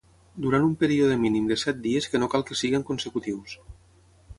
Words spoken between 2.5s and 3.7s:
siguin consecutius.